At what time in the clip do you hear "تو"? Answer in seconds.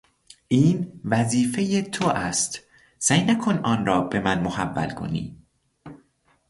1.81-2.07